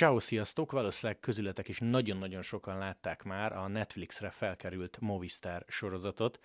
[0.00, 0.72] Ciao, sziasztok!
[0.72, 6.38] Valószínűleg közületek is nagyon-nagyon sokan látták már a Netflixre felkerült Movistar sorozatot.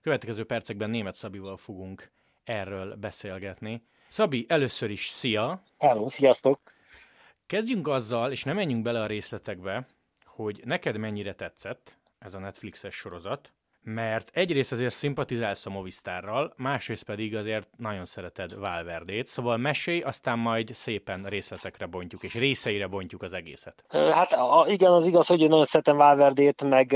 [0.00, 2.10] Következő percekben német Szabival fogunk
[2.44, 3.86] erről beszélgetni.
[4.08, 5.62] Szabi, először is szia!
[5.78, 6.60] Hello, sziasztok!
[7.46, 9.86] Kezdjünk azzal, és nem menjünk bele a részletekbe,
[10.24, 17.04] hogy neked mennyire tetszett ez a Netflixes sorozat, mert egyrészt azért szimpatizálsz a Movistárral, másrészt
[17.04, 23.22] pedig azért nagyon szereted Valverdét, szóval mesélj, aztán majd szépen részletekre bontjuk, és részeire bontjuk
[23.22, 23.84] az egészet.
[23.88, 26.92] Hát igen, az igaz, hogy én nagyon szeretem Valverdét, meg,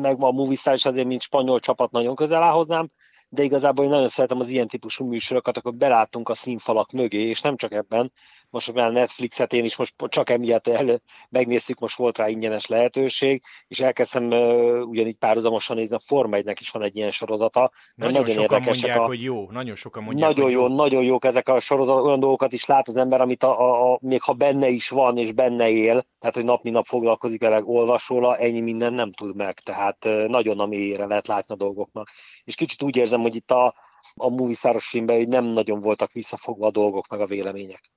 [0.00, 2.88] meg a Movistar is azért, mint spanyol csapat nagyon közel áll hozzám,
[3.28, 7.40] de igazából én nagyon szeretem az ilyen típusú műsorokat, akkor belátunk a színfalak mögé, és
[7.40, 8.12] nem csak ebben,
[8.50, 13.42] most már Netflixet én is most csak emiatt el, megnéztük, most volt rá ingyenes lehetőség,
[13.68, 17.70] és elkezdtem uh, ugyanígy párhuzamosan nézni, a Forma 1 is van egy ilyen sorozata.
[17.94, 21.24] Nagyon, nagyon sokan mondják, a, hogy jó, nagyon sokan mondják, Nagyon jó, jó, nagyon jók
[21.24, 24.32] ezek a sorozat, olyan dolgokat is lát az ember, amit a, a, a, még ha
[24.32, 28.36] benne is van, és benne él, tehát hogy nap mint nap foglalkozik vele, olvas róla,
[28.36, 32.08] ennyi minden nem tud meg, tehát uh, nagyon a mélyére lehet látni a dolgoknak.
[32.44, 33.74] És kicsit úgy érzem, hogy itt a,
[34.14, 37.92] a movie filmben hogy nem nagyon voltak visszafogva a dolgok, meg a vélemények.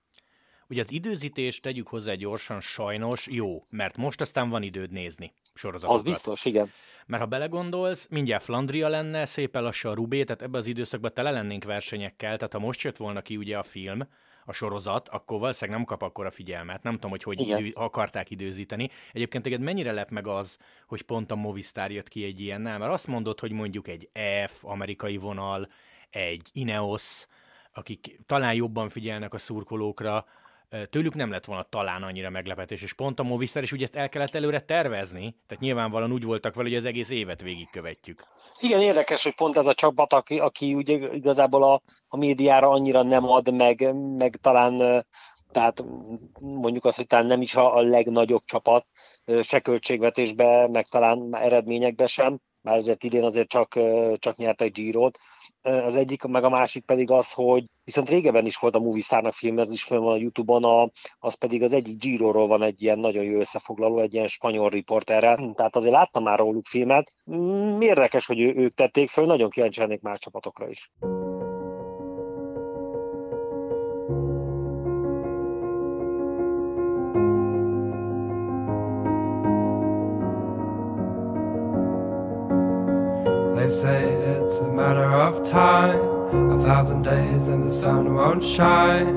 [0.69, 6.05] Ugye az időzítés, tegyük hozzá gyorsan, sajnos jó, mert most aztán van időd nézni sorozatokat.
[6.05, 6.72] Az biztos, igen.
[7.05, 11.31] Mert ha belegondolsz, mindjárt Flandria lenne, szépen lassan a Rubé, tehát ebbe az időszakban tele
[11.31, 14.08] lennénk versenyekkel, tehát ha most jött volna ki ugye a film,
[14.45, 16.84] a sorozat, akkor valószínűleg nem kap akkor a figyelmet.
[16.84, 18.89] Nem tudom, hogy hogy idő, akarták időzíteni.
[19.14, 22.92] Egyébként téged mennyire lep meg az, hogy pont a Movistar jött ki egy ilyennel, mert
[22.92, 24.09] azt mondod, hogy mondjuk egy
[24.48, 25.70] F, amerikai vonal,
[26.09, 27.28] egy Ineos,
[27.73, 30.25] akik talán jobban figyelnek a szurkolókra,
[30.89, 34.09] tőlük nem lett volna talán annyira meglepetés, és pont a Movistar is ugye ezt el
[34.09, 38.23] kellett előre tervezni, tehát nyilvánvalóan úgy voltak vele, hogy az egész évet végigkövetjük.
[38.59, 43.04] Igen, érdekes, hogy pont ez a csapat, aki, aki ugye igazából a, a médiára annyira
[43.04, 45.05] nem ad, meg, meg talán
[45.52, 45.83] tehát
[46.39, 48.86] mondjuk azt, hogy talán nem is a, a legnagyobb csapat,
[49.42, 53.80] se költségvetésbe, meg talán eredményekbe sem, már ezért idén azért csak,
[54.17, 55.20] csak nyertek Girot,
[55.61, 59.60] az egyik, meg a másik pedig az, hogy viszont régebben is volt a Movie film,
[59.60, 62.99] ez is fönn van a Youtube-on, a, az pedig az egyik Giro-ról van egy ilyen
[62.99, 67.14] nagyon jó összefoglaló, egy ilyen spanyol riporterrel, tehát azért láttam már róluk filmet.
[67.32, 70.92] Mm, érdekes, hogy ő, ők tették föl, nagyon kíváncsi lennék más csapatokra is.
[83.61, 84.20] They say
[84.52, 86.02] it's a matter of time,
[86.52, 89.16] a thousand days and the sun won't shine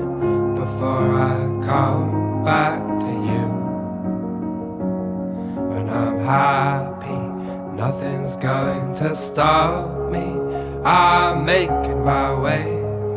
[0.55, 3.45] before I come back to you.
[5.71, 7.21] When I'm happy,
[7.75, 10.25] nothing's going to stop me.
[10.85, 12.63] I'm making my way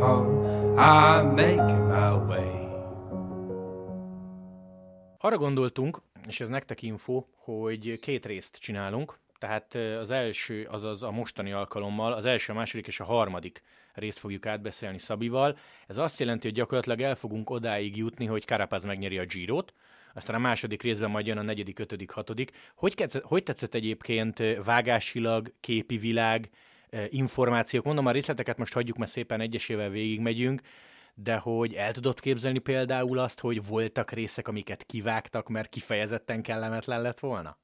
[0.03, 2.67] home, I'm making my way.
[5.19, 9.18] Arra gondoltunk, és ez nektek info, hogy két részt csinálunk.
[9.39, 13.61] Tehát az első, azaz a mostani alkalommal, az első, a második és a harmadik
[13.93, 15.57] részt fogjuk átbeszélni Szabival.
[15.87, 19.73] Ez azt jelenti, hogy gyakorlatilag el fogunk odáig jutni, hogy Carapaz megnyeri a Girot,
[20.13, 22.51] aztán a második részben majd jön a negyedik, ötödik, hatodik.
[22.75, 26.49] Hogy, tetszett, hogy tetszett egyébként vágásilag, képi világ,
[27.09, 27.83] információk?
[27.83, 30.61] Mondom, a részleteket most hagyjuk, mert szépen egyesével végigmegyünk,
[31.13, 37.01] de hogy el tudod képzelni például azt, hogy voltak részek, amiket kivágtak, mert kifejezetten kellemetlen
[37.01, 37.57] lett volna?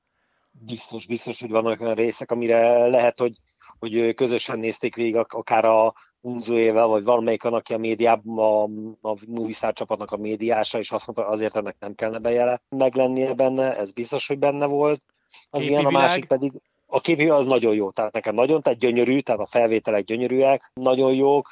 [0.59, 3.37] Biztos, biztos, hogy vannak olyan részek, amire lehet, hogy,
[3.79, 9.73] hogy közösen nézték végig akár a Unzuével, vagy valamelyik aki a médiában, a, a Movistar
[9.73, 14.27] csapatnak a médiása, és azt mondta, azért ennek nem kellene bejele meglennie benne, ez biztos,
[14.27, 15.05] hogy benne volt.
[15.49, 16.51] Az Képi ilyen, a másik pedig,
[16.87, 21.13] a képi az nagyon jó, tehát nekem nagyon, tehát gyönyörű, tehát a felvételek gyönyörűek, nagyon
[21.13, 21.49] jók.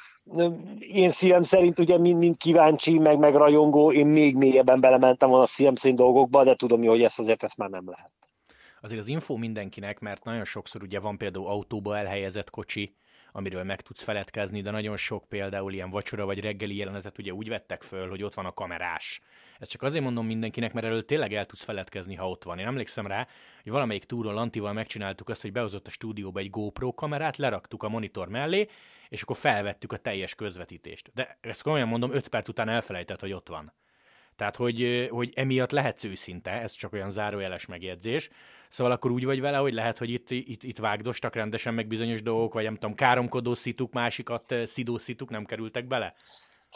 [0.78, 5.44] Én szívem szerint ugye mind, mind kíváncsi, meg, meg rajongó, én még mélyebben belementem volna
[5.44, 8.23] a szívem szerint dolgokba, de tudom, hogy ezt azért ezt már nem lehet
[8.84, 12.96] azért az info mindenkinek, mert nagyon sokszor ugye van például autóba elhelyezett kocsi,
[13.32, 17.48] amiről meg tudsz feledkezni, de nagyon sok például ilyen vacsora vagy reggeli jelenetet ugye úgy
[17.48, 19.20] vettek föl, hogy ott van a kamerás.
[19.58, 22.58] Ezt csak azért mondom mindenkinek, mert erről tényleg el tudsz feledkezni, ha ott van.
[22.58, 23.26] Én emlékszem rá,
[23.62, 27.88] hogy valamelyik túron Lantival megcsináltuk azt, hogy behozott a stúdióba egy GoPro kamerát, leraktuk a
[27.88, 28.68] monitor mellé,
[29.08, 31.10] és akkor felvettük a teljes közvetítést.
[31.14, 33.72] De ezt komolyan mondom, 5 perc után elfelejtett, hogy ott van.
[34.36, 38.30] Tehát, hogy, hogy emiatt lehetsz őszinte, ez csak olyan zárójeles megjegyzés.
[38.68, 42.22] Szóval akkor úgy vagy vele, hogy lehet, hogy itt, itt, itt vágdostak rendesen meg bizonyos
[42.22, 46.14] dolgok, vagy nem tudom, káromkodó szituk, másikat szidó szituk nem kerültek bele?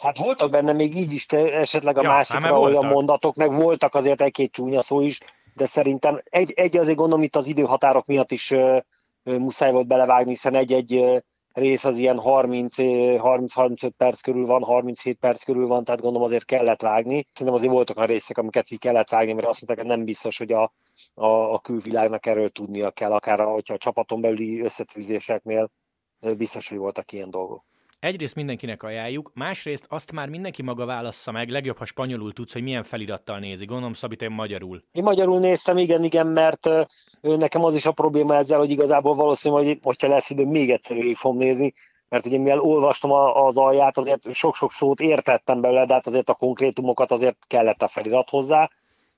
[0.01, 4.21] Hát voltak benne még így is esetleg a ja, másikra olyan mondatok, meg voltak azért
[4.21, 5.19] egy-két csúnya szó is,
[5.53, 8.81] de szerintem egy, egy azért gondolom itt az időhatárok miatt is uh,
[9.23, 11.03] muszáj volt belevágni, hiszen egy-egy
[11.53, 16.81] rész az ilyen 30-35 perc körül van, 37 perc körül van, tehát gondolom azért kellett
[16.81, 17.25] vágni.
[17.31, 20.37] Szerintem azért voltak a részek, amiket ki kellett vágni, mert azt mondták, hogy nem biztos,
[20.37, 20.71] hogy a,
[21.13, 25.69] a, a külvilágnak erről tudnia kell, akár hogyha a csapaton belüli összetűzéseknél
[26.37, 27.63] biztos, hogy voltak ilyen dolgok.
[27.99, 32.63] Egyrészt mindenkinek ajánljuk, másrészt azt már mindenki maga válassza meg, legjobb, ha spanyolul tudsz, hogy
[32.63, 33.65] milyen felirattal nézi.
[33.65, 34.83] Gondolom, Szabi, te magyarul.
[34.91, 36.69] Én magyarul néztem, igen, igen, mert
[37.21, 40.97] nekem az is a probléma ezzel, hogy igazából valószínű, hogy hogyha lesz idő, még egyszer
[40.97, 41.73] végig fogom nézni,
[42.09, 46.33] mert ugye mivel olvastam az alját, azért sok-sok szót értettem belőle, de hát azért a
[46.33, 48.69] konkrétumokat azért kellett a felirat hozzá,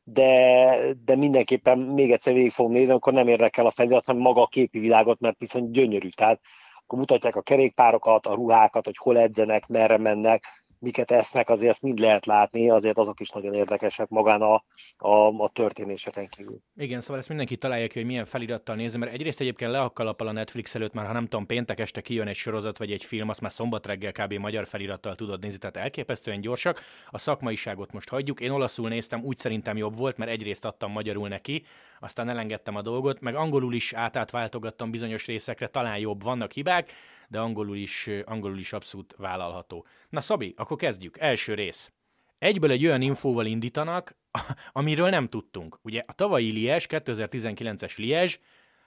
[0.03, 4.41] de, de mindenképpen még egyszer végig fogom nézni, akkor nem érdekel a felirat, hanem maga
[4.41, 6.09] a képi világot, mert viszont gyönyörű.
[6.09, 6.41] Tehát
[6.91, 10.43] akkor mutatják a kerékpárokat, a ruhákat, hogy hol edzenek, merre mennek,
[10.81, 14.63] miket esznek, azért ezt mind lehet látni, azért azok is nagyon érdekesek magán a,
[14.97, 16.59] a, a történéseken kívül.
[16.75, 19.91] Igen, szóval ezt mindenki találja ki, hogy milyen felirattal nézem, mert egyrészt egyébként le a
[20.17, 23.29] a Netflix előtt, már ha nem tudom, péntek este kijön egy sorozat vagy egy film,
[23.29, 24.33] azt már szombat reggel kb.
[24.33, 26.81] magyar felirattal tudod nézni, tehát elképesztően gyorsak.
[27.09, 28.39] A szakmaiságot most hagyjuk.
[28.39, 31.63] Én olaszul néztem, úgy szerintem jobb volt, mert egyrészt adtam magyarul neki,
[31.99, 36.91] aztán elengedtem a dolgot, meg angolul is átát váltogattam bizonyos részekre, talán jobb, vannak hibák,
[37.31, 39.85] de angolul is, angolul is abszolút vállalható.
[40.09, 41.17] Na Szabi, akkor kezdjük.
[41.19, 41.91] Első rész.
[42.37, 44.15] Egyből egy olyan infóval indítanak,
[44.71, 45.79] amiről nem tudtunk.
[45.81, 48.35] Ugye a tavalyi Liège, 2019-es Liège,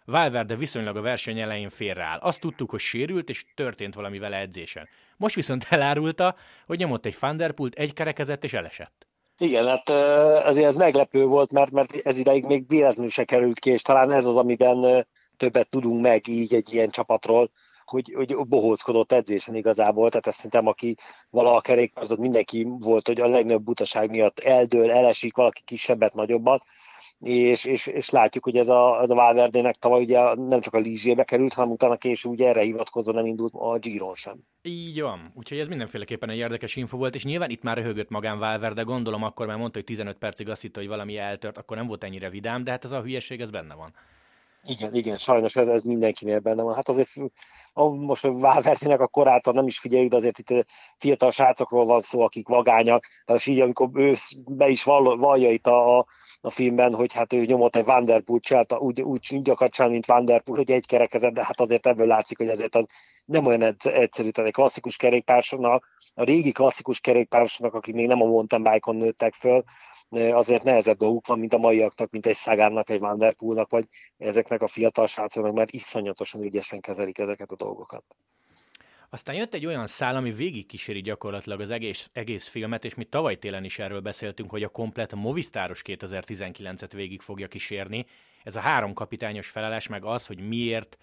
[0.06, 2.18] Valverde viszonylag a verseny elején félreáll.
[2.18, 4.88] Azt tudtuk, hogy sérült, és történt valami vele edzésen.
[5.16, 6.36] Most viszont elárulta,
[6.66, 9.06] hogy nyomott egy Thunderpult, egy kerekezett, és elesett.
[9.38, 9.90] Igen, hát
[10.46, 14.12] azért ez meglepő volt, mert, mert ez ideig még véletlenül se került ki, és talán
[14.12, 15.06] ez az, amiben
[15.36, 17.50] többet tudunk meg így egy ilyen csapatról,
[17.94, 20.94] hogy, hogy bohóckodott edzésen igazából, tehát ezt szerintem, aki
[21.30, 26.64] valaha kerékpározott, mindenki volt, hogy a legnagyobb butaság miatt eldől, elesik, valaki kisebbet, nagyobbat,
[27.20, 30.78] és, és, és látjuk, hogy ez a, ez a Valverdének tavaly ugye nem csak a
[30.78, 34.36] Lízsébe került, hanem utána később ugye erre hivatkozva nem indult a Giron sem.
[34.62, 38.38] Így van, úgyhogy ez mindenféleképpen egy érdekes info volt, és nyilván itt már röhögött magán
[38.38, 41.86] Valverde, gondolom akkor már mondta, hogy 15 percig azt hitt, hogy valami eltört, akkor nem
[41.86, 43.94] volt ennyire vidám, de hát ez a hülyeség, ez benne van.
[44.66, 46.74] Igen, igen, sajnos ez, ez mindenkinél benne van.
[46.74, 47.10] Hát azért
[47.82, 50.66] most a Valvertének a korától nem is figyeljük, de azért itt
[50.98, 53.04] fiatal srácokról van szó, akik vagányak.
[53.24, 54.14] Tehát így, amikor ő
[54.46, 55.98] be is vall, vallja itt a,
[56.40, 58.40] a, filmben, hogy hát ő nyomott egy Vanderpool
[58.78, 62.74] úgy, úgy, csinálni, mint Vanderpool, hogy egy kerekezett, de hát azért ebből látszik, hogy azért
[62.74, 62.86] az
[63.24, 68.26] nem olyan egyszerű, tehát egy klasszikus kerékpársnak, a régi klasszikus kerékpársnak, akik még nem a
[68.26, 69.64] mountain bike-on nőttek föl,
[70.10, 73.84] azért nehezebb dolguk van, mint a maiaknak, mint egy Szagánnak, egy Vanderpoolnak, vagy
[74.16, 78.04] ezeknek a fiatal srácoknak, mert iszonyatosan ügyesen kezelik ezeket a dolgokat.
[79.10, 83.04] Aztán jött egy olyan szál, ami végig kíséri gyakorlatilag az egész, egész filmet, és mi
[83.04, 88.06] tavaly télen is erről beszéltünk, hogy a komplet Movistáros 2019-et végig fogja kísérni.
[88.42, 90.98] Ez a három kapitányos felelés, meg az, hogy miért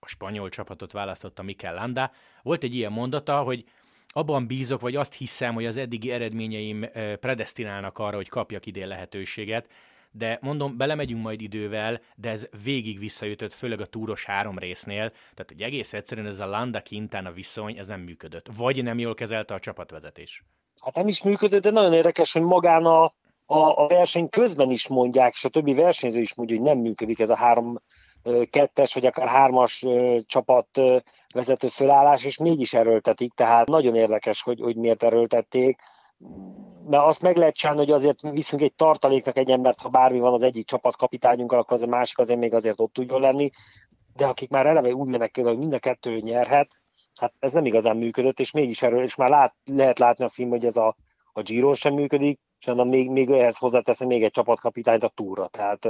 [0.00, 2.12] a spanyol csapatot választotta Mikel Landa.
[2.42, 3.64] Volt egy ilyen mondata, hogy
[4.08, 6.86] abban bízok, vagy azt hiszem, hogy az eddigi eredményeim
[7.20, 9.68] predestinálnak arra, hogy kapjak idén lehetőséget,
[10.10, 15.46] de mondom, belemegyünk majd idővel, de ez végig visszajutott, főleg a túros három résznél, tehát
[15.46, 18.46] hogy egész egyszerűen ez a Landa a viszony, ez nem működött.
[18.56, 20.44] Vagy nem jól kezelte a csapatvezetés.
[20.82, 23.04] Hát nem is működött, de nagyon érdekes, hogy magán a,
[23.46, 27.18] a, a verseny közben is mondják, és a többi versenyző is mondja, hogy nem működik
[27.18, 27.78] ez a három
[28.50, 29.84] kettes, vagy akár hármas
[30.26, 30.80] csapat
[31.34, 35.80] vezető fölállás, és mégis erőltetik, tehát nagyon érdekes, hogy, hogy miért erőltették.
[36.88, 40.32] Mert azt meg lehet csinálni, hogy azért viszünk egy tartaléknak egy embert, ha bármi van
[40.32, 43.50] az egyik csapatkapitányunkkal, akkor az a másik azért még azért ott tudjon lenni,
[44.14, 46.80] de akik már eleve úgy mennek hogy mind a kettő nyerhet,
[47.20, 50.48] hát ez nem igazán működött, és mégis erről, és már lát, lehet látni a film,
[50.48, 50.96] hogy ez a,
[51.32, 55.88] a Giro sem működik, és még, még ehhez hozzáteszem még egy csapatkapitányt a túra, tehát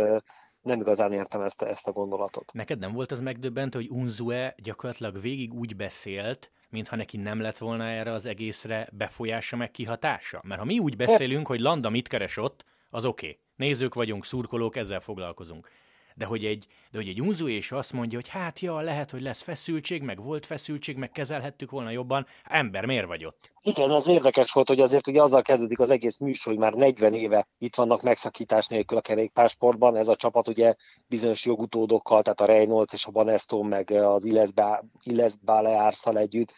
[0.62, 2.52] nem igazán értem ezt, ezt a gondolatot.
[2.52, 7.58] Neked nem volt az megdöbbentő, hogy Unzue gyakorlatilag végig úgy beszélt, mintha neki nem lett
[7.58, 10.40] volna erre az egészre befolyása meg kihatása?
[10.44, 13.26] Mert ha mi úgy beszélünk, hogy Landa mit keres ott, az oké.
[13.26, 13.38] Okay.
[13.56, 15.68] Nézők vagyunk, szurkolók, ezzel foglalkozunk
[16.18, 19.22] de hogy egy, de hogy egy unzó és azt mondja, hogy hát ja, lehet, hogy
[19.22, 22.26] lesz feszültség, meg volt feszültség, meg kezelhettük volna jobban.
[22.44, 23.50] Ember, miért vagy ott?
[23.60, 27.14] Igen, az érdekes volt, hogy azért ugye azzal kezdődik az egész műsor, hogy már 40
[27.14, 29.96] éve itt vannak megszakítás nélkül a kerékpársportban.
[29.96, 30.74] Ez a csapat ugye
[31.06, 34.24] bizonyos jogutódokkal, tehát a Reynolds és a Banesto, meg az
[35.02, 36.52] Illes Baleárszal együtt.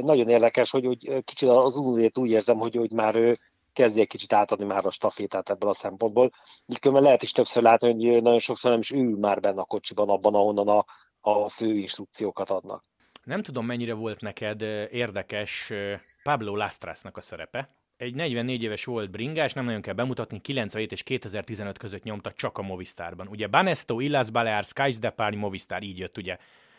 [0.00, 3.38] Nagyon érdekes, hogy, hogy kicsit az unzét úgy érzem, hogy, hogy már ő
[3.74, 6.30] kezdi egy kicsit átadni már a stafétát ebből a szempontból.
[6.66, 9.64] Így különben lehet is többször látni, hogy nagyon sokszor nem is ül már benne a
[9.64, 10.84] kocsiban, abban, ahonnan a,
[11.20, 12.84] a fő instrukciókat adnak.
[13.24, 15.72] Nem tudom, mennyire volt neked érdekes
[16.22, 17.68] Pablo Lastrasnak a szerepe.
[17.96, 22.58] Egy 44 éves volt bringás, nem nagyon kell bemutatni, 97 és 2015 között nyomta csak
[22.58, 23.28] a Movistarban.
[23.28, 26.36] Ugye Banesto, Illas Balear, Skies Depart, Movistar, így jött ugye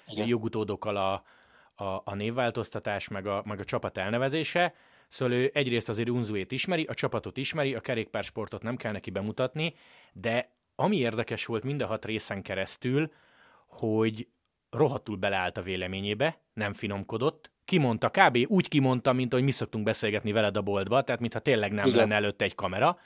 [0.07, 0.27] Igen.
[0.27, 1.23] jogutódokkal a,
[1.83, 4.73] a, a névváltoztatás, meg a, meg a csapat elnevezése.
[5.09, 9.73] Szóval ő egyrészt azért Unzuét ismeri, a csapatot ismeri, a kerékpársportot nem kell neki bemutatni,
[10.13, 13.11] de ami érdekes volt mind a hat részen keresztül,
[13.67, 14.27] hogy
[14.69, 18.37] rohadtul beleállt a véleményébe, nem finomkodott, kimondta, kb.
[18.47, 21.97] úgy kimondta, mint ahogy mi szoktunk beszélgetni veled a boltba, tehát mintha tényleg nem Igen.
[21.97, 22.99] lenne előtte egy kamera,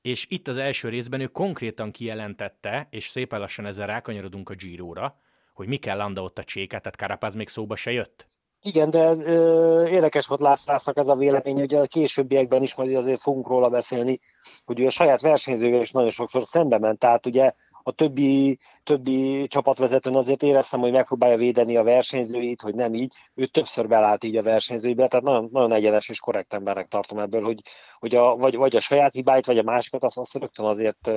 [0.00, 5.20] és itt az első részben ő konkrétan kijelentette, és szépen lassan ezzel rákanyarodunk a Giro-ra,
[5.52, 8.26] hogy mi kell Landa ott a csékát, tehát Karapaz még szóba se jött.
[8.66, 13.20] Igen, de ö, érdekes volt Lászlásznak ez a vélemény, hogy a későbbiekben is majd azért
[13.20, 14.20] fogunk róla beszélni,
[14.64, 17.52] hogy ő a saját versenyzővel is nagyon sokszor szembe ment, tehát ugye
[17.82, 23.14] a többi, többi csapatvezetőn azért éreztem, hogy megpróbálja védeni a versenyzőit, hogy nem így.
[23.34, 27.42] Ő többször belállt így a versenyzőibe, tehát nagyon, nagyon egyenes és korrekt embernek tartom ebből,
[27.42, 27.60] hogy,
[27.98, 31.10] hogy a, vagy, vagy a saját hibáit, vagy a másikat, azt, azt rögtön azért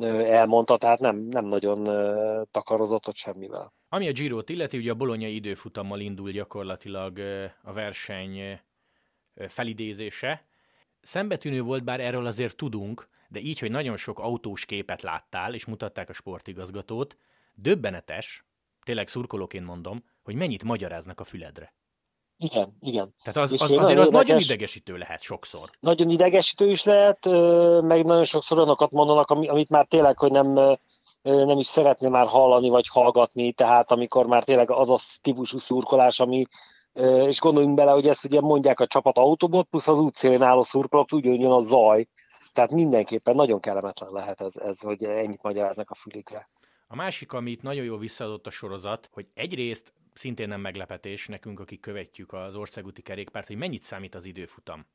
[0.00, 1.84] elmondta, tehát nem, nem nagyon
[2.50, 3.72] takarozott ott semmivel.
[3.88, 7.18] Ami a giro illeti, ugye a bolonyai időfutammal indul gyakorlatilag
[7.62, 8.60] a verseny
[9.48, 10.46] felidézése.
[11.00, 15.64] Szembetűnő volt, bár erről azért tudunk, de így, hogy nagyon sok autós képet láttál, és
[15.64, 17.16] mutatták a sportigazgatót,
[17.54, 18.44] döbbenetes,
[18.84, 21.74] tényleg szurkolóként mondom, hogy mennyit magyaráznak a füledre.
[22.40, 23.14] Igen, igen.
[23.22, 25.70] Tehát az, az, az azért az nagyon idegesítő lehet sokszor.
[25.80, 27.24] Nagyon idegesítő is lehet,
[27.82, 30.78] meg nagyon sokszor olyanokat mondanak, amit már tényleg, hogy nem,
[31.22, 36.20] nem is szeretné már hallani vagy hallgatni, tehát amikor már tényleg az a típusú szurkolás,
[36.20, 36.44] ami,
[37.26, 41.12] és gondoljunk bele, hogy ezt ugye mondják a csapat autóból, plusz az útszélén álló szurkolók,
[41.12, 42.06] úgy jön a zaj,
[42.52, 46.48] tehát mindenképpen nagyon kellemetlen lehet ez, ez hogy ennyit magyaráznak a fülikre.
[46.86, 51.80] A másik, amit nagyon jól visszaadott a sorozat, hogy egyrészt szintén nem meglepetés nekünk, akik
[51.80, 54.86] követjük az országúti kerékpárt, hogy mennyit számít az időfutam.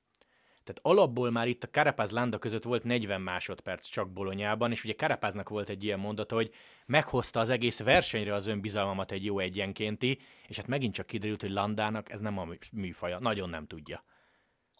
[0.63, 4.93] Tehát alapból már itt a Karapáz Landa között volt 40 másodperc csak Bolonyában, és ugye
[4.93, 6.51] Karapáznak volt egy ilyen mondata, hogy
[6.85, 11.51] meghozta az egész versenyre az önbizalmamat egy jó egyenkénti, és hát megint csak kiderült, hogy
[11.51, 14.03] Landának ez nem a műfaja, nagyon nem tudja.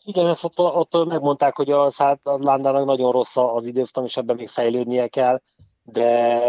[0.05, 4.35] Igen, ezt ott, ott megmondták, hogy a, a Landának nagyon rossz az időfutam, és ebben
[4.35, 5.41] még fejlődnie kell,
[5.83, 6.39] de,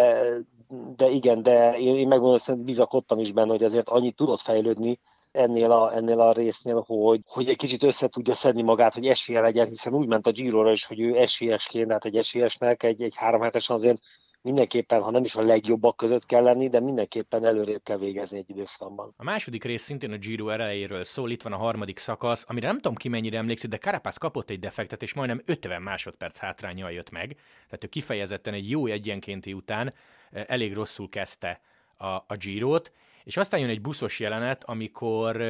[0.97, 4.99] de igen, de én, én megmondom, hogy bizakodtam is benne, hogy azért annyit tudott fejlődni
[5.33, 9.40] ennél a, ennél a résznél, hogy, hogy egy kicsit össze tudja szedni magát, hogy esélye
[9.40, 13.16] legyen, hiszen úgy ment a Giro-ra is, hogy ő esélyesként, hát egy esélyesnek egy, egy
[13.16, 13.99] három hetesen azért
[14.45, 18.50] mindenképpen, ha nem is a legjobbak között kell lenni, de mindenképpen előrébb kell végezni egy
[18.50, 19.14] időfutamban.
[19.16, 22.76] A második rész szintén a Giro elejéről szól, itt van a harmadik szakasz, amire nem
[22.76, 27.11] tudom ki mennyire emlékszik, de Carapaz kapott egy defektet, és majdnem 50 másodperc hátrányjal jött
[27.11, 29.95] meg, tehát ő kifejezetten egy jó egyenkénti után
[30.47, 31.61] elég rosszul kezdte
[31.97, 32.93] a, a Girot,
[33.25, 35.43] és aztán jön egy buszos jelenet, amikor,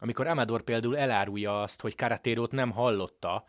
[0.00, 3.44] amikor Amador például elárulja azt, hogy Karatérót nem hallotta,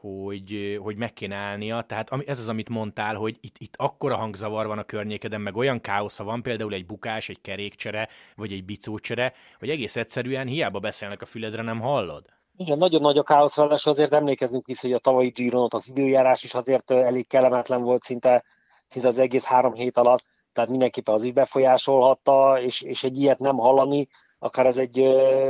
[0.00, 1.82] hogy, hogy meg kéne állnia.
[1.82, 5.80] Tehát ez az, amit mondtál, hogy itt, itt akkora hangzavar van a környékeden, meg olyan
[5.80, 11.22] káosza van, például egy bukás, egy kerékcsere, vagy egy bicócsere, hogy egész egyszerűen hiába beszélnek
[11.22, 12.24] a füledre, nem hallod.
[12.56, 16.42] Igen, nagyon nagy a káosz, ráadásul azért emlékezünk vissza, hogy a tavalyi Gironot az időjárás
[16.42, 18.44] is azért elég kellemetlen volt szinte,
[18.90, 23.38] szinte az egész három hét alatt, tehát mindenképpen az is befolyásolhatta, és, és egy ilyet
[23.38, 24.98] nem hallani, akár ez egy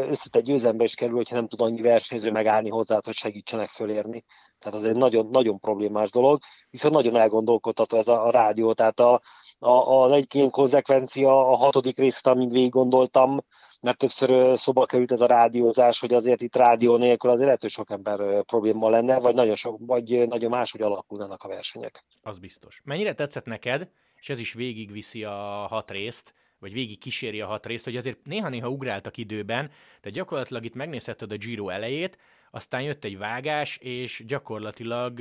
[0.08, 4.24] összetett győzelembe is kerül, hogyha nem tud annyi versenyző megállni hozzá, hogy segítsenek fölérni.
[4.58, 9.00] Tehát az egy nagyon, nagyon problémás dolog, viszont nagyon elgondolkodható ez a, a rádió, tehát
[9.00, 9.20] a,
[9.58, 13.40] a, a egyik ilyen konzekvencia a hatodik részt, amint végig gondoltam,
[13.80, 17.70] mert többször szoba került ez a rádiózás, hogy azért itt rádió nélkül azért lehet, hogy
[17.70, 22.04] sok ember probléma lenne, vagy nagyon, sok, vagy nagyon máshogy alakulnának a versenyek.
[22.22, 22.80] Az biztos.
[22.84, 23.88] Mennyire tetszett neked,
[24.20, 28.18] és ez is végigviszi a hat részt, vagy végig kíséri a hat részt, hogy azért
[28.24, 29.70] néha-néha ugráltak időben,
[30.00, 32.18] de gyakorlatilag itt megnézheted a Giro elejét,
[32.50, 35.20] aztán jött egy vágás, és gyakorlatilag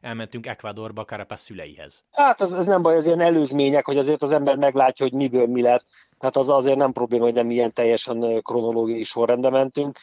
[0.00, 2.04] elmentünk Ecuadorba Carapaz szüleihez.
[2.12, 5.46] Hát ez, ez nem baj, ez ilyen előzmények, hogy azért az ember meglátja, hogy miből
[5.46, 5.84] mi lett.
[6.18, 9.98] Tehát az azért nem probléma, hogy nem ilyen teljesen kronológiai sorrendben mentünk.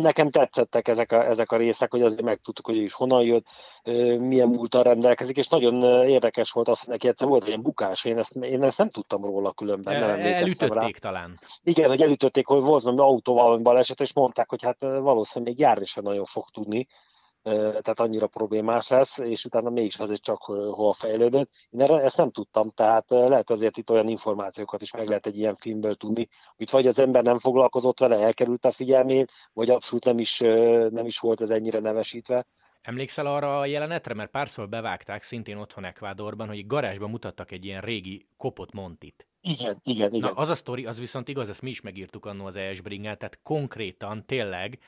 [0.00, 3.46] Nekem tetszettek ezek a, ezek a részek, hogy azért megtudtuk, hogy ő is honnan jött,
[4.18, 8.04] milyen múltal rendelkezik, és nagyon érdekes volt az, hogy neki egyszer volt egy ilyen bukás,
[8.04, 10.00] én ezt, én ezt nem tudtam róla különben.
[10.00, 11.10] Nem elütötték rá.
[11.10, 11.38] talán.
[11.62, 15.84] Igen, hogy elütötték, hogy volt valami autóval baleset, és mondták, hogy hát valószínűleg még járni
[15.84, 16.86] sem nagyon fog tudni
[17.42, 21.50] tehát annyira problémás lesz, és utána mégis azért csak hol fejlődött.
[21.70, 25.38] Én erre, ezt nem tudtam, tehát lehet azért itt olyan információkat is meg lehet egy
[25.38, 30.04] ilyen filmből tudni, hogy vagy az ember nem foglalkozott vele, elkerült a figyelmét, vagy abszolút
[30.04, 30.38] nem is,
[30.90, 32.46] nem is volt ez ennyire nevesítve.
[32.80, 37.80] Emlékszel arra a jelenetre, mert párszor bevágták szintén otthon Ekvádorban, hogy garázsban mutattak egy ilyen
[37.80, 39.26] régi kopott montit.
[39.40, 40.30] Igen, igen, igen.
[40.34, 43.38] Na, az a sztori, az viszont igaz, ezt mi is megírtuk annó az ES tehát
[43.42, 44.78] konkrétan tényleg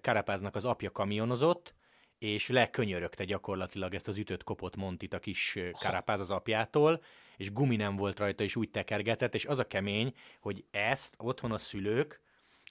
[0.00, 1.74] Karapáznak az apja kamionozott,
[2.18, 7.02] és lekönyörögte gyakorlatilag ezt az ütött kopott Montit a kis karapáz az apjától,
[7.36, 11.52] és gumi nem volt rajta, és úgy tekergetett, és az a kemény, hogy ezt otthon
[11.52, 12.20] a szülők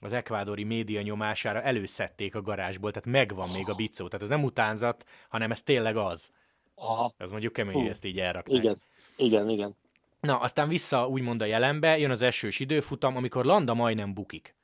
[0.00, 4.08] az ekvádori média nyomására előszedték a garázsból, tehát megvan még a bicó.
[4.08, 6.30] Tehát ez nem utánzat, hanem ez tényleg az.
[6.74, 7.12] Aha.
[7.16, 8.54] Ez mondjuk kemény, hogy ezt így elrakták.
[8.54, 8.80] Igen,
[9.16, 9.76] igen, igen.
[10.20, 14.56] Na, aztán vissza úgymond a jelenbe, jön az esős időfutam, amikor Landa majdnem bukik.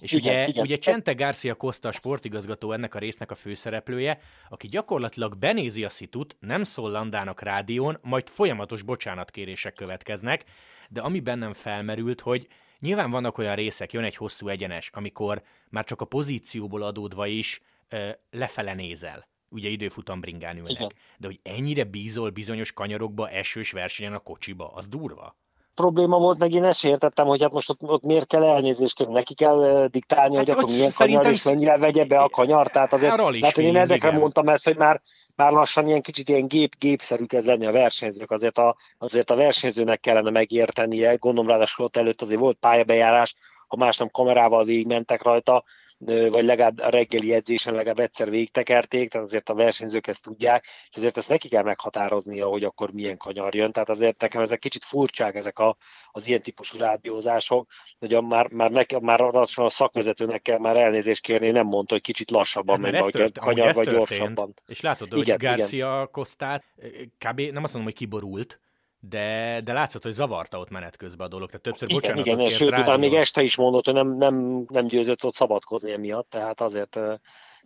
[0.00, 0.62] És igen, ugye, igen.
[0.62, 6.36] ugye Csente Garcia Costa, sportigazgató ennek a résznek a főszereplője, aki gyakorlatilag benézi a szitut,
[6.40, 10.44] nem szól Landának rádión, majd folyamatos bocsánatkérések következnek,
[10.88, 12.46] de ami bennem felmerült, hogy
[12.80, 17.60] nyilván vannak olyan részek, jön egy hosszú egyenes, amikor már csak a pozícióból adódva is
[17.88, 20.72] ö, lefele nézel ugye időfutam bringán ülnek.
[20.72, 20.92] Igen.
[21.18, 25.36] De hogy ennyire bízol bizonyos kanyarokba, esős versenyen a kocsiba, az durva
[25.76, 29.12] probléma volt, meg én ezt értettem, hogy hát most ott, ott miért kell elnézést kérni,
[29.12, 32.92] neki kell diktálni, hát hogy akkor milyen kanyar, és mennyire vegye be a kanyar, tehát
[32.92, 34.20] azért, hát, én ezekre igen.
[34.20, 35.00] mondtam ezt, hogy már,
[35.36, 39.36] már lassan ilyen kicsit ilyen gép, gépszerű kezd lenni a versenyzők, azért a, azért a
[39.36, 43.34] versenyzőnek kellene megértenie, gondolom ráadásul ott előtt azért volt pályabejárás,
[43.68, 45.64] ha más nem kamerával végigmentek rajta,
[45.98, 50.96] vagy legalább a reggeli edzésen legalább egyszer végtekerték, tehát azért a versenyzők ezt tudják, és
[50.96, 53.72] azért ezt neki kell meghatároznia, hogy akkor milyen kanyar jön.
[53.72, 55.76] Tehát azért nekem ezek kicsit furcsák ezek a,
[56.10, 61.22] az ilyen típusú rádiózások, hogy a, már, már, nekem, már a szakvezetőnek kell már elnézést
[61.22, 64.54] kérni, nem mondta, hogy kicsit lassabban hát, megy, vagy tört, kanyar, vagy gyorsabban.
[64.66, 66.64] És látod, hogy igen, Garcia Kostát
[67.18, 67.40] kb.
[67.40, 68.60] nem azt mondom, hogy kiborult,
[69.08, 72.38] de, de látszott, hogy zavarta ott menet közben a dolog, tehát többször igen, bocsánatot igen,
[72.38, 76.30] kért sőt, utána még este is mondott, hogy nem, nem, nem győzött ott szabadkozni emiatt,
[76.30, 76.98] tehát azért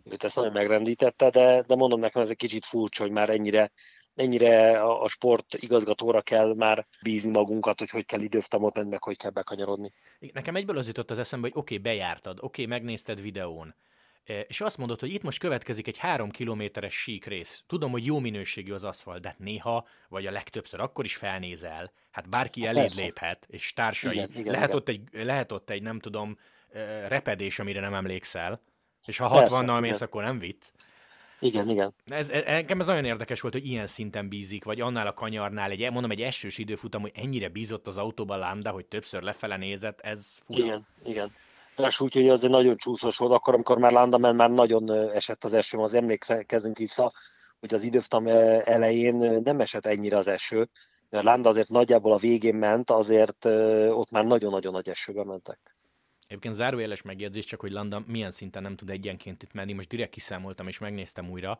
[0.03, 3.71] őt ezt nagyon megrendítette, de, de mondom nekem ez egy kicsit furcsa, hogy már ennyire,
[4.15, 9.03] ennyire a, a sport igazgatóra kell már bízni magunkat, hogy hogy kell időftamot menni, meg
[9.03, 9.93] hogy kell bekanyarodni.
[10.33, 13.75] Nekem egyből az jutott az eszembe, hogy oké, okay, bejártad, oké, okay, megnézted videón,
[14.47, 17.63] és azt mondod, hogy itt most következik egy három kilométeres sík rész.
[17.67, 21.91] Tudom, hogy jó minőségű az aszfalt, de hát néha, vagy a legtöbbször akkor is felnézel.
[22.11, 24.13] Hát bárki hát eléd léphet, és társai.
[24.13, 24.77] Igen, igen, lehet, igen.
[24.77, 26.37] Ott egy, lehet ott egy, nem tudom,
[27.07, 28.61] repedés, amire nem emlékszel.
[29.05, 30.65] És ha 60-nal mész, akkor nem vicc.
[31.39, 31.93] Igen, igen.
[32.05, 35.91] Ez, engem ez nagyon érdekes volt, hogy ilyen szinten bízik, vagy annál a kanyarnál, egy,
[35.91, 40.39] mondom, egy esős időfutam, hogy ennyire bízott az autóban Landa, hogy többször lefele nézett, ez
[40.43, 40.63] fura.
[40.63, 41.31] Igen, igen.
[41.81, 45.53] Ráadásul úgy, hogy azért nagyon csúszos volt, akkor, amikor már Landamen már nagyon esett az
[45.53, 47.13] eső, az emlékezünk vissza,
[47.59, 50.69] hogy az időftam elején nem esett ennyire az eső,
[51.09, 53.45] mert Landa azért nagyjából a végén ment, azért
[53.89, 55.75] ott már nagyon-nagyon nagy esőbe mentek.
[56.27, 59.73] Egyébként zárójeles megjegyzés csak, hogy Landa milyen szinten nem tud egyenként itt menni.
[59.73, 61.59] Most direkt kiszámoltam és megnéztem újra.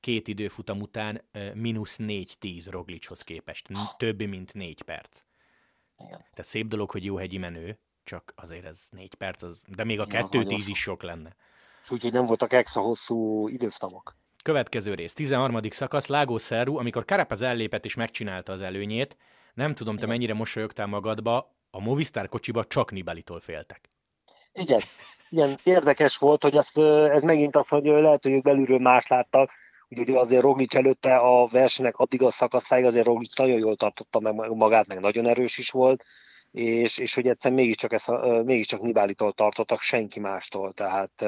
[0.00, 1.22] Két időfutam után
[1.54, 3.68] mínusz 4-10 Roglicshoz képest.
[3.96, 5.22] Több, mint négy perc.
[5.98, 6.18] Igen.
[6.18, 10.00] Tehát szép dolog, hogy jó hegyi menő, csak azért ez négy perc, az, de még
[10.00, 11.36] a kettő tíz is sok lenne.
[11.82, 14.16] És úgyhogy nem voltak extra hosszú időftamok.
[14.42, 15.60] Következő rész, 13.
[15.70, 19.16] szakasz, Lágó Szerú, amikor Carapaz ellépett és megcsinálta az előnyét,
[19.54, 20.14] nem tudom, te Igen.
[20.14, 23.90] mennyire mosolyogtál magadba, a Movistar kocsiba csak Nibalitól féltek.
[24.52, 24.80] Igen,
[25.28, 26.76] igen, érdekes volt, hogy ez,
[27.10, 29.50] ez megint az, hogy lehet, hogy ők belülről más láttak,
[29.88, 34.34] úgyhogy azért Roglic előtte a versenynek addig a szakaszáig azért Roglic nagyon jól tartotta meg
[34.34, 36.04] magát, meg nagyon erős is volt,
[36.52, 38.10] és, és hogy egyszer mégiscsak, ezt,
[38.44, 41.24] mégiscsak Nibálitól tartottak senki mástól, tehát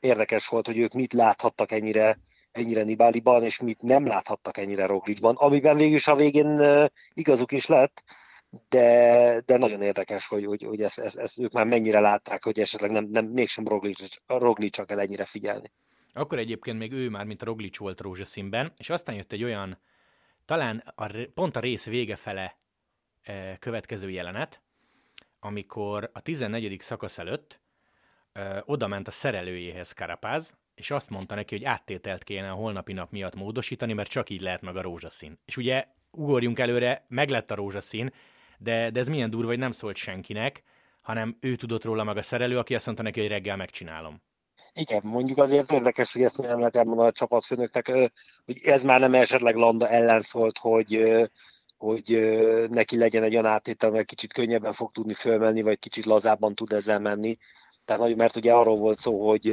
[0.00, 2.18] érdekes volt, hogy ők mit láthattak ennyire,
[2.52, 6.62] ennyire Nibáliban, és mit nem láthattak ennyire Roglicban, amiben végül is a végén
[7.12, 8.02] igazuk is lett,
[8.68, 12.60] de, de nagyon érdekes, hogy, hogy, hogy ezt, ezt, ezt, ők már mennyire látták, hogy
[12.60, 15.72] esetleg nem, nem mégsem Roglic, Roglic kell ennyire figyelni.
[16.12, 19.80] Akkor egyébként még ő már, mint Roglic volt rózsaszínben, és aztán jött egy olyan,
[20.44, 22.58] talán a, pont a rész vége fele
[23.58, 24.62] következő jelenet,
[25.40, 26.80] amikor a 14.
[26.80, 27.60] szakasz előtt
[28.32, 32.92] e, oda ment a szerelőjéhez Karapáz, és azt mondta neki, hogy áttételt kéne a holnapi
[32.92, 35.38] nap miatt módosítani, mert csak így lehet meg a rózsaszín.
[35.44, 38.12] És ugye ugorjunk előre, meg lett a rózsaszín,
[38.58, 40.62] de, de ez milyen durva, hogy nem szólt senkinek,
[41.00, 44.22] hanem ő tudott róla meg a szerelő, aki azt mondta neki, hogy reggel megcsinálom.
[44.72, 47.86] Igen, mondjuk azért érdekes, hogy ezt nem lehet elmondani a csapatfőnöknek,
[48.44, 51.04] hogy ez már nem esetleg Landa ellen szólt, hogy
[51.80, 52.20] hogy
[52.70, 56.72] neki legyen egy olyan áttétel, mert kicsit könnyebben fog tudni fölmenni, vagy kicsit lazábban tud
[56.72, 57.36] ezzel menni.
[57.84, 59.46] Tehát, mert ugye arról volt szó, hogy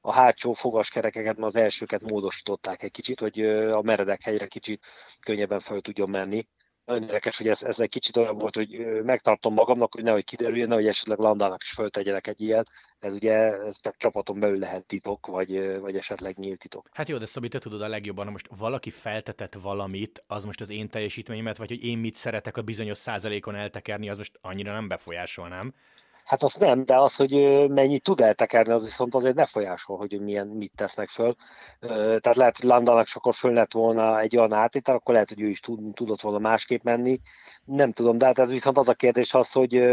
[0.00, 3.40] a hátsó fogaskerekeket, az elsőket módosították egy kicsit, hogy
[3.70, 4.84] a meredek helyre kicsit
[5.20, 6.48] könnyebben föl tudjon menni
[6.84, 8.68] nagyon érdekes, hogy ez, ez egy kicsit olyan volt, hogy
[9.02, 12.70] megtartom magamnak, hogy nehogy kiderüljön, hogy esetleg Landának is föltegyenek egy ilyet.
[12.98, 13.32] Ez ugye
[13.66, 16.88] ez csak csapaton belül lehet titok, vagy, vagy esetleg nyílt titok.
[16.92, 20.60] Hát jó, de Szabi, te tudod a legjobban, ha most valaki feltetett valamit, az most
[20.60, 24.72] az én teljesítményemet, vagy hogy én mit szeretek a bizonyos százalékon eltekerni, az most annyira
[24.72, 25.74] nem befolyásolnám.
[26.24, 27.30] Hát azt nem, de az, hogy
[27.68, 31.34] mennyit tud eltekerni, az viszont azért befolyásol, hogy milyen, mit tesznek föl.
[31.80, 35.48] Tehát lehet, hogy Landának sokkal föl lett volna egy olyan átétel, akkor lehet, hogy ő
[35.48, 37.20] is tud, tudott volna másképp menni.
[37.64, 39.84] Nem tudom, de hát ez viszont az a kérdés az, hogy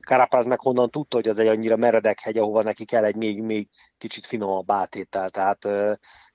[0.00, 3.42] Karapáz meg honnan tudta, hogy az egy annyira meredek hegy, ahova neki kell egy még,
[3.42, 3.68] még
[3.98, 5.28] kicsit finomabb átétel.
[5.28, 5.64] Tehát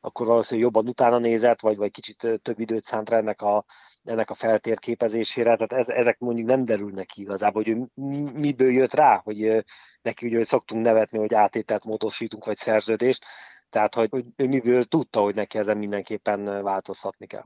[0.02, 3.66] akkor valószínűleg jobban utána nézett, vagy, vagy kicsit több időt szánt rá ennek a,
[4.04, 8.94] ennek a feltérképezésére, tehát ez, ezek mondjuk nem derülnek ki igazából, hogy ő miből jött
[8.94, 9.66] rá, hogy
[10.02, 13.26] neki ugye szoktunk nevetni, hogy átételt módosítunk, vagy szerződést,
[13.70, 17.46] tehát hogy, hogy ő miből tudta, hogy neki ezen mindenképpen változtatni kell.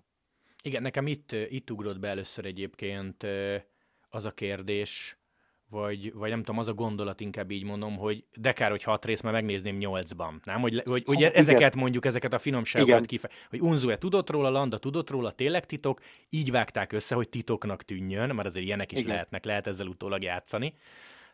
[0.61, 3.25] Igen, nekem itt, itt ugrott be először egyébként
[4.09, 5.17] az a kérdés,
[5.69, 9.05] vagy, vagy nem tudom, az a gondolat inkább így mondom, hogy de kár, hogy hat
[9.05, 10.41] rész, mert megnézném nyolcban.
[10.43, 10.61] Nem?
[10.61, 11.79] Hogy, hogy, hogy hát, ezeket igen.
[11.79, 13.29] mondjuk, ezeket a finomságokat kife...
[13.49, 18.35] Hogy Unzue tudott róla, Landa tudott róla, tényleg titok, így vágták össze, hogy titoknak tűnjön,
[18.35, 19.11] mert azért ilyenek is igen.
[19.11, 20.73] lehetnek, lehet ezzel utólag játszani.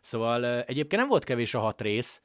[0.00, 2.22] Szóval egyébként nem volt kevés a hat rész,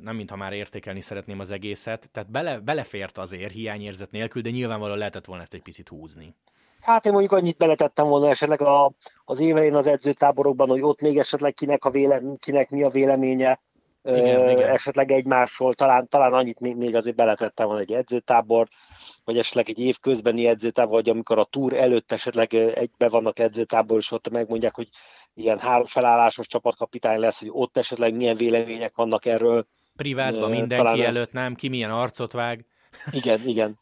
[0.00, 4.98] nem mintha már értékelni szeretném az egészet, tehát bele, belefért azért hiányérzet nélkül, de nyilvánvalóan
[4.98, 6.34] lehetett volna ezt egy picit húzni.
[6.80, 8.92] Hát én mondjuk annyit beletettem volna esetleg a,
[9.24, 13.60] az évelén az edzőtáborokban, hogy ott még esetleg kinek, a véle, kinek mi a véleménye,
[14.02, 14.68] igen, ö, igen.
[14.68, 18.66] esetleg egymásról, talán, talán annyit még, még azért beletettem volna egy edzőtábor,
[19.24, 23.98] vagy esetleg egy év közbeni edzőtábor, vagy amikor a túr előtt esetleg egybe vannak edzőtábor,
[23.98, 24.88] és ott megmondják, hogy
[25.34, 29.66] ilyen három felállásos csapatkapitány lesz, hogy ott esetleg milyen vélemények vannak erről.
[29.96, 31.54] Privátban mindenki előtt, nem?
[31.54, 32.64] Ki milyen arcot vág.
[33.10, 33.78] Igen, igen.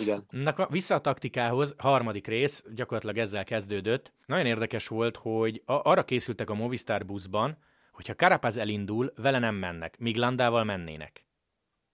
[0.00, 0.26] Igen.
[0.30, 4.12] Na, vissza a taktikához, harmadik rész, gyakorlatilag ezzel kezdődött.
[4.26, 7.58] Nagyon érdekes volt, hogy a, arra készültek a Movistar buszban,
[7.92, 11.24] hogyha Carapaz elindul, vele nem mennek, míg Landával mennének.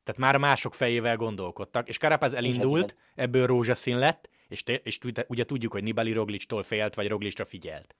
[0.04, 3.24] Tehát már mások fejével gondolkodtak, és Carapaz elindult, igen, igen.
[3.24, 7.96] ebből rózsaszín lett, és, te, és ugye tudjuk, hogy Nibali Roglicstól félt, vagy Roglicsra figyelt.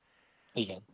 [0.52, 0.84] Igen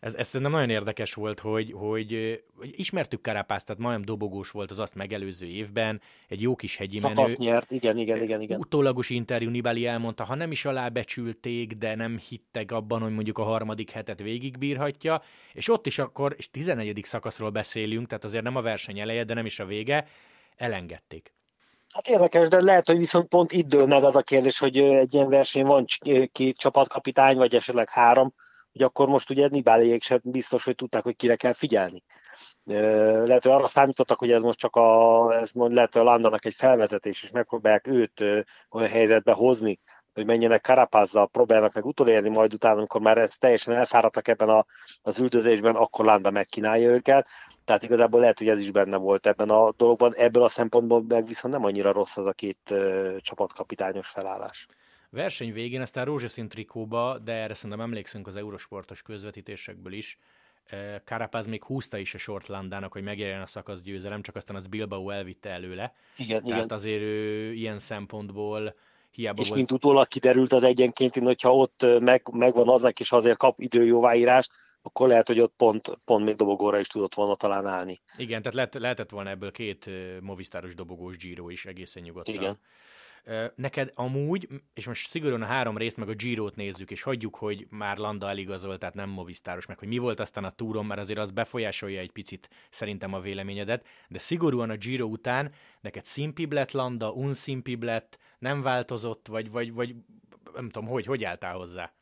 [0.00, 4.70] ez, ez szerintem nagyon érdekes volt, hogy, hogy, hogy ismertük Karapászt, tehát majdnem dobogós volt
[4.70, 7.50] az azt megelőző évben, egy jó kis hegyi Szakasz menő.
[7.50, 8.58] nyert, igen, igen, igen, igen.
[8.58, 13.42] Utólagos interjú Nibali elmondta, ha nem is alábecsülték, de nem hittek abban, hogy mondjuk a
[13.42, 17.00] harmadik hetet végigbírhatja, és ott is akkor, és 11.
[17.02, 20.06] szakaszról beszélünk, tehát azért nem a verseny eleje, de nem is a vége,
[20.56, 21.32] elengedték.
[21.92, 25.14] Hát érdekes, de lehet, hogy viszont pont itt dől meg az a kérdés, hogy egy
[25.14, 25.84] ilyen verseny van
[26.32, 28.34] két csapatkapitány, vagy esetleg három,
[28.78, 32.02] hogy akkor most ugye Nibáliék sem biztos, hogy tudták, hogy kire kell figyelni.
[32.64, 36.54] Lehet, hogy arra számítottak, hogy ez most csak a, ez lehet, hogy a Landanak egy
[36.54, 38.20] felvezetés, és megpróbálják őt
[38.70, 39.80] olyan helyzetbe hozni,
[40.14, 44.64] hogy menjenek Karapázzal, próbálnak meg utolérni, majd utána, amikor már ezt teljesen elfáradtak ebben a,
[45.02, 47.28] az üldözésben, akkor Landa megkínálja őket.
[47.64, 50.14] Tehát igazából lehet, hogy ez is benne volt ebben a dologban.
[50.14, 54.66] Ebből a szempontból meg viszont nem annyira rossz az a két uh, csapatkapitányos felállás.
[55.10, 60.18] Verseny végén aztán rózsaszín trikóba, de erre szerintem emlékszünk az eurosportos közvetítésekből is,
[61.04, 64.66] Karapáz még húzta is a sort Landának, hogy megjelenjen a szakasz győzelem, csak aztán az
[64.66, 65.94] Bilbao elvitte előle.
[66.16, 66.76] Igen, Tehát igen.
[66.76, 68.74] azért ő ilyen szempontból
[69.10, 69.58] hiába És volt...
[69.58, 75.08] mint utólag kiderült az egyenként, hogyha ott meg, megvan aznak, és azért kap időjóváírást, akkor
[75.08, 78.00] lehet, hogy ott pont, pont még dobogóra is tudott volna talán állni.
[78.16, 79.90] Igen, tehát lehet, lehetett volna ebből két
[80.20, 82.34] movisztáros dobogós Giro is egészen nyugodtan.
[82.34, 82.58] Igen.
[83.54, 87.66] Neked amúgy, és most szigorúan a három részt, meg a Giro-t nézzük, és hagyjuk, hogy
[87.70, 91.18] már Landa eligazolt, tehát nem movisztáros, meg hogy mi volt aztán a túron, mert azért
[91.18, 96.72] az befolyásolja egy picit szerintem a véleményedet, de szigorúan a Giro után neked szimpibb lett
[96.72, 99.94] Landa, unszimpibb lett, nem változott, vagy, vagy, vagy
[100.54, 101.92] nem tudom, hogy, hogy álltál hozzá?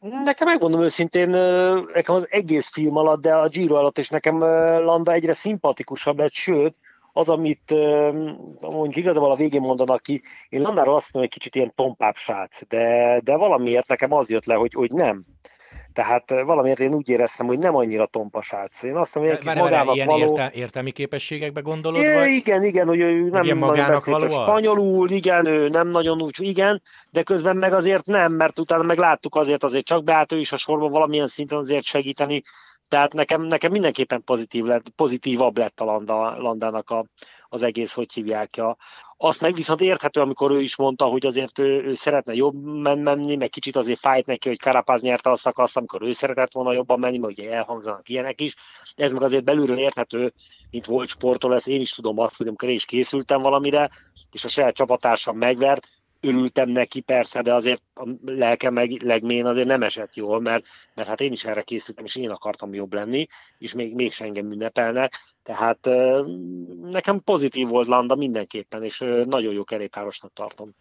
[0.00, 1.28] Nekem megmondom őszintén,
[1.92, 4.38] nekem az egész film alatt, de a Giro alatt is nekem
[4.84, 6.74] Landa egyre szimpatikusabb lett, sőt,
[7.16, 7.70] az, amit
[8.60, 12.66] mondjuk igazából a végén mondanak ki, én Landáról azt mondom, hogy kicsit ilyen pompább srác,
[12.68, 15.24] de, de valamiért nekem az jött le, hogy, hogy nem.
[15.92, 18.82] Tehát valamiért én úgy éreztem, hogy nem annyira tompa srác.
[18.82, 20.20] Én azt mondom, hogy magának ilyen való...
[20.20, 22.02] Érte, értelmi képességekbe gondolod?
[22.02, 22.28] É, vagy?
[22.28, 26.82] Igen, igen, hogy ő nem ilyen nagyon beszélt spanyolul, igen, ő nem nagyon úgy, igen,
[27.10, 30.52] de közben meg azért nem, mert utána meg láttuk azért azért csak beállt ő is
[30.52, 32.42] a sorba valamilyen szinten azért segíteni,
[32.88, 37.06] tehát nekem, nekem mindenképpen pozitív lett, pozitívabb lett a Landa, Landának a,
[37.48, 38.76] az egész, hogy hívják ja.
[39.16, 42.62] Azt meg viszont érthető, amikor ő is mondta, hogy azért ő, ő szeretne jobb
[43.02, 46.72] menni, meg kicsit azért fájt neki, hogy Karapáz nyerte a szakaszt, amikor ő szeretett volna
[46.72, 48.54] jobban menni, mert ugye elhangzanak ilyenek is.
[48.94, 50.32] Ez meg azért belülről érthető,
[50.70, 53.90] mint volt sportol, ezt én is tudom azt, hogy amikor én is készültem valamire,
[54.32, 55.88] és a saját csapatársam megvert,
[56.20, 61.08] örültem neki persze, de azért a lelkem meg legmén azért nem esett jól, mert, mert
[61.08, 63.26] hát én is erre készültem, és én akartam jobb lenni,
[63.58, 65.14] és még, mégse engem ünnepelnek.
[65.42, 65.88] Tehát
[66.82, 70.74] nekem pozitív volt Landa mindenképpen, és nagyon jó kerékpárosnak tartom.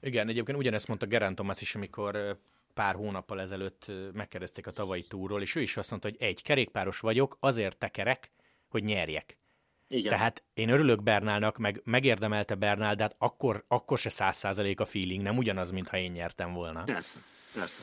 [0.00, 2.36] Igen, egyébként ugyanezt mondta Gerán Thomas is, amikor
[2.74, 7.00] pár hónappal ezelőtt megkérdezték a tavalyi túról, és ő is azt mondta, hogy egy kerékpáros
[7.00, 8.30] vagyok, azért tekerek,
[8.68, 9.36] hogy nyerjek.
[9.92, 10.08] Igen.
[10.08, 14.84] Tehát én örülök Bernálnak, meg megérdemelte Bernál, de hát akkor, akkor se száz százalék a
[14.84, 16.84] feeling, nem ugyanaz, mintha én nyertem volna.
[16.84, 17.18] Persze,
[17.54, 17.82] persze.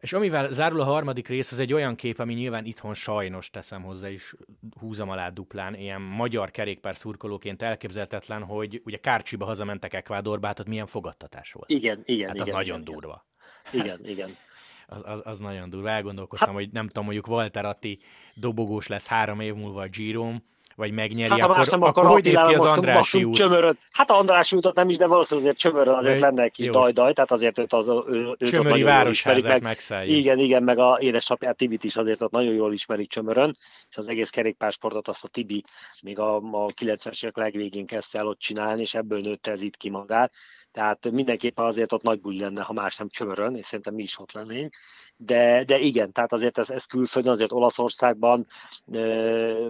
[0.00, 3.82] És amivel zárul a harmadik rész, az egy olyan kép, ami nyilván itthon sajnos teszem
[3.82, 4.34] hozzá, és
[4.80, 10.66] húzom alá duplán, ilyen magyar kerékpár szurkolóként elképzelhetetlen, hogy ugye Kárcsiba hazamentek Ekvádorba, hát ott
[10.66, 11.70] milyen fogadtatás volt.
[11.70, 12.40] Igen, igen, hát igen.
[12.40, 12.92] az igen, nagyon igen.
[12.92, 13.26] durva.
[13.72, 14.36] Igen, igen.
[14.90, 15.90] Az, az, az nagyon durva.
[15.90, 17.98] Elgondolkoztam, hát, hogy nem tudom, mondjuk Walter Atti
[18.34, 20.44] dobogós lesz három év múlva a Giro-n,
[20.78, 23.34] vagy megnyeri, hát, akkor, akkor, akkor hogy néz ki az Andrási út?
[23.34, 23.78] Csömörön.
[23.92, 27.12] Hát a Andrási útot nem is, de valószínűleg azért Csömörön azért lenne egy kis dajdaj,
[27.12, 30.16] tehát azért őt az, ő, őt Csömöri városházát megszálljuk.
[30.16, 33.56] Igen, igen, meg a édesapját Tibit is azért ott nagyon jól ismeri Csömörön,
[33.90, 35.64] és az egész kerékpársportot azt a Tibi
[36.02, 39.76] még a, a 90-es évek legvégén kezdte el ott csinálni, és ebből nőtte ez itt
[39.76, 40.32] ki magát.
[40.72, 44.18] Tehát mindenképpen azért ott nagy buli lenne, ha más nem Csömörön, és szerintem mi is
[44.18, 44.76] ott lennénk
[45.20, 48.46] de, de igen, tehát azért ez, ez külföldön, azért Olaszországban,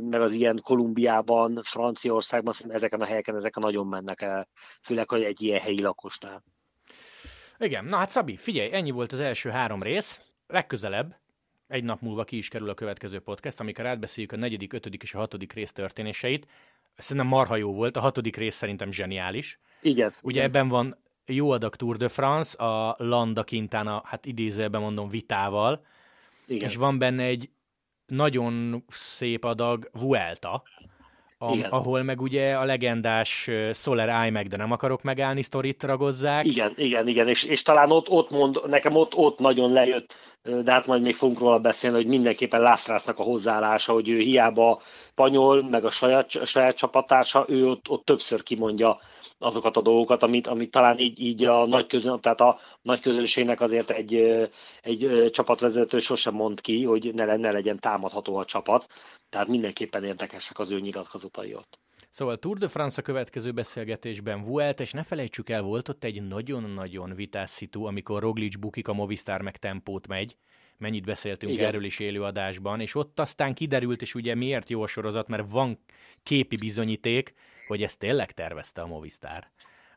[0.01, 4.49] meg az ilyen Kolumbiában, Franciaországban, ezeken a helyeken ezek a nagyon mennek el,
[4.83, 6.43] főleg, hogy egy ilyen helyi lakosnál.
[7.59, 11.17] Igen, na hát Szabi, figyelj, ennyi volt az első három rész, legközelebb,
[11.69, 15.15] egy nap múlva ki is kerül a következő podcast, amikor átbeszéljük a negyedik, ötödik és
[15.15, 16.47] a hatodik rész történéseit.
[16.99, 19.61] Szerintem marha jó volt, a hatodik rész szerintem zseniális.
[19.83, 20.15] Igen.
[20.23, 20.49] Ugye igen.
[20.49, 25.85] ebben van jó adag Tour de France, a Landa Quintana, hát idézőben mondom, vitával,
[26.47, 26.69] Igen.
[26.69, 27.51] és van benne egy
[28.07, 30.63] nagyon szép adag Vuelta,
[31.39, 36.45] a, ahol meg ugye a legendás Soler I meg, de nem akarok megállni, sztorit ragozzák.
[36.45, 40.73] Igen, igen, igen, és, és talán ott, ott mond, nekem ott, ott nagyon lejött, de
[40.73, 44.81] hát majd még fogunk róla beszélni, hogy mindenképpen Lászrásznak a hozzáállása, hogy ő hiába
[45.15, 48.99] panyol, meg a saját, a saját csapatása, ő ott, ott többször kimondja
[49.39, 53.61] azokat a dolgokat, amit, amit talán így, így a nagy közön, tehát a nagy közönségnek
[53.61, 54.15] azért egy,
[54.83, 58.87] egy csapatvezető sosem mond ki, hogy ne, ne legyen támadható a csapat.
[59.29, 61.79] Tehát mindenképpen érdekesek az ő nyilatkozatai ott.
[62.11, 66.23] Szóval Tour de France a következő beszélgetésben volt, és ne felejtsük el, volt ott egy
[66.23, 70.37] nagyon-nagyon vitás szitu, amikor Roglic bukik, a Movistar meg tempót megy,
[70.79, 71.67] mennyit beszéltünk Igen.
[71.67, 75.79] erről is élőadásban, és ott aztán kiderült, és ugye miért jó a sorozat, mert van
[76.23, 77.35] képi bizonyíték,
[77.67, 79.47] hogy ezt tényleg tervezte a Movistar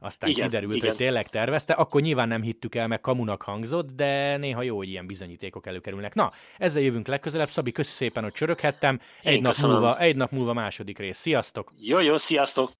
[0.03, 0.87] aztán igen, kiderült, igen.
[0.87, 4.89] hogy tényleg tervezte, akkor nyilván nem hittük el, meg kamunak hangzott, de néha jó, hogy
[4.89, 6.13] ilyen bizonyítékok előkerülnek.
[6.13, 7.49] Na, ezzel jövünk legközelebb.
[7.49, 8.99] Szabi, köszi szépen, hogy csöröghettem.
[9.21, 9.75] Egy, Én nap köszönöm.
[9.75, 11.17] múlva, egy nap múlva második rész.
[11.17, 11.73] Sziasztok!
[11.77, 12.71] Jó, jó, sziasztok!